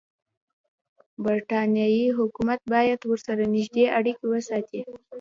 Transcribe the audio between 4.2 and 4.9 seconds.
وساتي.